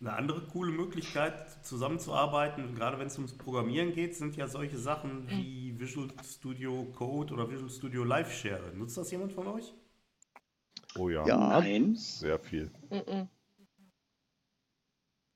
Eine 0.00 0.12
andere 0.12 0.46
coole 0.48 0.72
Möglichkeit, 0.72 1.64
zusammenzuarbeiten, 1.64 2.74
gerade 2.74 2.98
wenn 2.98 3.06
es 3.06 3.16
ums 3.16 3.36
Programmieren 3.36 3.92
geht, 3.92 4.14
sind 4.14 4.36
ja 4.36 4.46
solche 4.46 4.78
Sachen 4.78 5.28
wie 5.28 5.78
Visual 5.78 6.08
Studio 6.24 6.84
Code 6.92 7.34
oder 7.34 7.50
Visual 7.50 7.70
Studio 7.70 8.04
Live 8.04 8.32
Share. 8.32 8.72
Nutzt 8.74 8.96
das 8.96 9.10
jemand 9.10 9.32
von 9.32 9.46
euch? 9.48 9.74
Oh 10.96 11.08
ja. 11.08 11.26
Ja. 11.26 11.36
Nein. 11.60 11.96
Sehr 11.96 12.38
viel. 12.38 12.70
Mhm. 12.90 13.28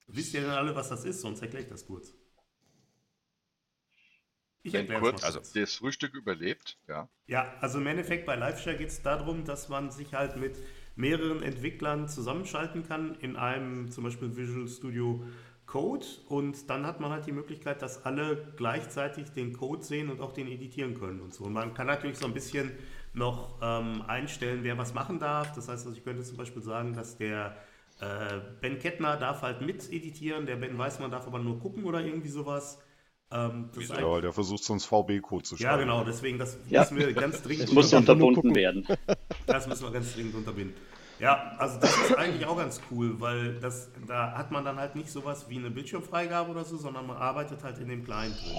Wisst 0.09 0.35
ihr 0.35 0.43
denn 0.43 0.51
alle, 0.51 0.75
was 0.75 0.89
das 0.89 1.05
ist? 1.05 1.21
Sonst 1.21 1.43
erkläre 1.43 1.65
ich 1.65 1.69
das 1.69 1.87
kurz. 1.87 2.15
Ich 4.63 4.73
Wenn 4.73 4.81
erkläre 4.81 5.01
kurz 5.01 5.23
kurz. 5.23 5.53
das 5.53 5.75
Frühstück 5.75 6.15
überlebt, 6.15 6.79
ja. 6.89 7.09
Ja, 7.27 7.55
also 7.61 7.79
im 7.79 7.87
Endeffekt 7.87 8.27
bei 8.27 8.35
LiveShare 8.35 8.77
geht 8.77 8.89
es 8.89 9.03
darum, 9.03 9.45
dass 9.45 9.69
man 9.69 9.91
sich 9.91 10.15
halt 10.15 10.37
mit 10.37 10.57
mehreren 10.97 11.43
Entwicklern 11.43 12.09
zusammenschalten 12.09 12.83
kann 12.87 13.15
in 13.21 13.37
einem 13.37 13.91
zum 13.91 14.05
Beispiel 14.05 14.37
Visual 14.37 14.67
Studio 14.67 15.25
Code 15.67 16.07
und 16.29 16.71
dann 16.71 16.87
hat 16.87 17.01
man 17.01 17.11
halt 17.11 17.27
die 17.27 17.33
Möglichkeit, 17.33 17.83
dass 17.83 18.05
alle 18.05 18.53
gleichzeitig 18.57 19.31
den 19.33 19.53
Code 19.53 19.83
sehen 19.83 20.11
und 20.11 20.21
auch 20.21 20.33
den 20.33 20.47
editieren 20.49 20.95
können 20.95 21.21
und 21.21 21.35
so. 21.35 21.45
Und 21.45 21.53
man 21.55 21.75
kann 21.75 21.87
natürlich 21.89 22.19
so 22.19 22.27
ein 22.27 22.35
bisschen 22.35 22.73
noch 23.13 23.59
ähm, 23.63 24.03
einstellen, 24.07 24.61
wer 24.63 24.79
was 24.79 24.95
machen 24.95 25.19
darf. 25.19 25.53
Das 25.55 25.69
heißt, 25.69 25.87
also 25.87 25.97
ich 25.97 26.05
könnte 26.05 26.23
zum 26.23 26.37
Beispiel 26.37 26.63
sagen, 26.63 26.95
dass 26.95 27.17
der 27.19 27.57
äh, 28.01 28.41
Ben 28.61 28.79
Kettner 28.79 29.17
darf 29.17 29.43
halt 29.43 29.61
mit 29.63 29.91
editieren, 29.93 30.47
der 30.47 30.57
Ben 30.57 30.77
Weißmann 30.79 31.11
darf 31.11 31.27
aber 31.27 31.39
nur 31.41 31.59
gucken 31.59 31.85
oder 31.85 32.01
irgendwie 32.01 32.29
sowas. 32.29 32.79
Ähm, 33.31 33.71
das 33.75 33.89
Ja, 33.89 34.03
weil 34.11 34.21
der 34.23 34.33
versucht 34.33 34.63
sonst 34.65 34.87
VB-Code 34.87 35.45
zu 35.45 35.57
ja, 35.57 35.71
schreiben. 35.71 35.81
genau, 35.81 36.05
deswegen, 36.05 36.39
das 36.39 36.59
Ja. 36.71 36.83
müssen 36.83 36.97
wir 36.99 37.13
ganz 37.15 37.43
dringend 37.43 37.67
Das 37.69 37.73
muss 37.73 37.93
unterbunden 37.93 38.55
werden. 38.55 38.87
Das 39.47 39.67
müssen 39.67 39.85
wir 39.85 39.93
ganz 39.93 40.13
dringend 40.15 40.35
unterbinden. 40.35 40.77
Ja, 41.19 41.55
also 41.59 41.81
das 41.81 41.97
ist 41.97 42.15
eigentlich 42.17 42.45
auch 42.47 42.57
ganz 42.57 42.81
cool, 42.91 43.21
weil 43.21 43.59
das, 43.61 43.91
da 44.07 44.33
hat 44.37 44.51
man 44.51 44.65
dann 44.65 44.79
halt 44.79 44.97
nicht 44.97 45.11
sowas 45.11 45.49
wie 45.49 45.57
eine 45.57 45.71
Bildschirmfreigabe 45.71 46.51
oder 46.51 46.65
so, 46.65 46.77
sondern 46.77 47.07
man 47.07 47.17
arbeitet 47.17 47.63
halt 47.63 47.79
in 47.79 47.89
dem 47.89 48.05
Client 48.05 48.37
drin. 48.43 48.57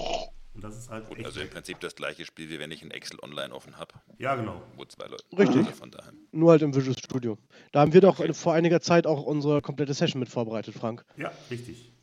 Und 0.54 0.64
das 0.64 0.76
ist 0.76 0.90
halt 0.90 1.06
Gut, 1.06 1.18
echt 1.18 1.26
also 1.26 1.40
im. 1.40 1.50
Prinzip 1.50 1.78
das 1.78 1.94
gleiche 1.94 2.24
Spiel, 2.24 2.50
wie 2.50 2.58
wenn 2.58 2.72
ich 2.72 2.82
ein 2.82 2.90
Excel 2.90 3.20
online 3.22 3.54
offen 3.54 3.76
habe. 3.76 3.94
Ja, 4.18 4.34
genau. 4.34 4.60
Wo 4.74 4.84
zwei 4.86 5.06
Leute. 5.06 5.22
Richtig. 5.38 5.58
Also 5.58 5.70
von 5.70 5.92
daher. 5.92 6.12
Nur 6.32 6.50
halt 6.50 6.62
im 6.62 6.74
Visual 6.74 6.98
Studio. 6.98 7.38
Da 7.70 7.80
haben 7.80 7.92
wir 7.92 8.00
doch 8.00 8.20
vor 8.34 8.54
einiger 8.54 8.80
Zeit 8.80 9.06
auch 9.06 9.22
unsere 9.22 9.62
komplette 9.62 9.94
Session 9.94 10.18
mit 10.18 10.28
vorbereitet, 10.28 10.74
Frank. 10.74 11.04
Ja, 11.16 11.30
richtig. 11.48 11.94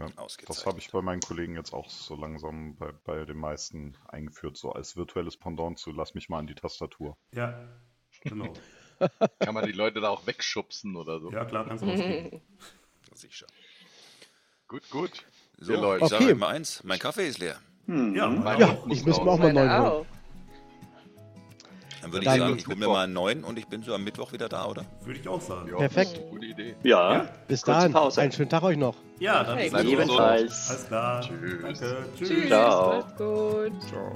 Ja, 0.00 0.08
das 0.48 0.66
habe 0.66 0.80
ich 0.80 0.90
bei 0.90 1.00
meinen 1.00 1.20
Kollegen 1.20 1.54
jetzt 1.54 1.72
auch 1.72 1.88
so 1.88 2.16
langsam 2.16 2.74
bei, 2.74 2.90
bei 3.04 3.24
den 3.24 3.36
meisten 3.36 3.96
eingeführt, 4.08 4.56
so 4.56 4.72
als 4.72 4.96
virtuelles 4.96 5.36
Pendant 5.36 5.78
zu 5.78 5.92
lass 5.92 6.14
mich 6.14 6.28
mal 6.28 6.40
an 6.40 6.48
die 6.48 6.56
Tastatur. 6.56 7.16
Ja, 7.30 7.68
genau. 8.24 8.52
Kann 9.40 9.54
man 9.54 9.66
die 9.66 9.72
Leute 9.72 10.00
da 10.00 10.08
auch 10.08 10.26
wegschubsen 10.26 10.96
oder 10.96 11.20
so? 11.20 11.30
Ja, 11.32 11.44
klar, 11.44 11.66
kannst 11.66 11.82
du 11.84 11.88
rausgehen. 11.88 12.40
Sicher. 13.14 13.46
Gut, 14.68 14.88
gut. 14.90 15.10
So, 15.58 15.72
Ihr 15.72 15.78
Leute. 15.80 16.04
ich 16.04 16.10
sage 16.10 16.24
Okay. 16.24 16.34
mal 16.34 16.48
eins, 16.48 16.82
mein 16.84 16.98
Kaffee 16.98 17.28
ist 17.28 17.38
leer. 17.38 17.56
Ja, 17.86 17.94
Mein 18.28 18.58
Ja, 18.60 18.78
muss 18.86 18.98
ich 18.98 19.06
wir 19.06 19.12
raus. 19.14 19.28
auch 19.28 19.38
mal 19.38 19.52
neuen 19.52 19.70
holen. 19.82 20.06
Dann 22.02 22.12
würde 22.12 22.24
Dann 22.26 22.34
ich 22.34 22.40
sagen, 22.40 22.56
ich 22.58 22.66
hole 22.66 22.76
mir 22.76 22.86
mal 22.88 23.04
einen 23.04 23.12
neuen 23.14 23.44
und 23.44 23.58
ich 23.58 23.66
bin 23.66 23.82
so 23.82 23.94
am 23.94 24.04
Mittwoch 24.04 24.32
wieder 24.32 24.48
da, 24.48 24.66
oder? 24.66 24.84
Würde 25.04 25.20
ich 25.20 25.26
auch 25.28 25.40
sagen. 25.40 25.70
Ja, 25.70 25.76
Perfekt. 25.78 26.20
Gute 26.30 26.46
Idee. 26.46 26.74
Ja, 26.82 27.26
Bis 27.48 27.62
dahin. 27.62 27.92
Pause. 27.92 28.20
Einen 28.20 28.32
schönen 28.32 28.50
Tag 28.50 28.62
euch 28.62 28.76
noch. 28.76 28.96
Ja, 29.20 29.42
dann 29.44 29.56
Hey, 29.56 29.70
bis 29.70 29.82
nächste 29.84 29.96
Woche. 29.96 30.02
ebenfalls. 30.04 30.70
Alles 30.70 30.86
klar. 30.86 31.20
Tschüss. 31.22 31.62
Danke. 31.62 32.06
Tschüss. 32.16 32.28
Tschüss, 32.28 32.46
Ciao. 32.48 32.98
macht's 33.00 33.16
gut. 33.16 33.82
Ciao. 33.88 34.12